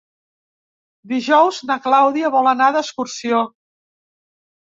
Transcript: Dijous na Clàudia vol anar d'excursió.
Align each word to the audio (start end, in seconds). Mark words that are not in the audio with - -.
Dijous 1.11 1.59
na 1.71 1.75
Clàudia 1.83 2.33
vol 2.37 2.49
anar 2.53 2.69
d'excursió. 2.77 3.43